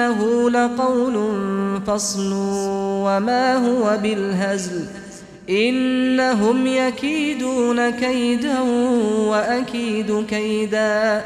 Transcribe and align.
إنه 0.00 0.50
لقول 0.50 1.30
فصل 1.86 2.32
وما 3.04 3.56
هو 3.56 3.98
بالهزل 4.02 4.84
إنهم 5.50 6.66
يكيدون 6.66 7.90
كيدا 7.90 8.60
وأكيد 9.18 10.24
كيدا 10.28 11.24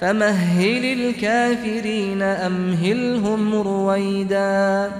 فمهل 0.00 0.84
الكافرين 0.84 2.22
أمهلهم 2.22 3.54
رويداً 3.54 4.92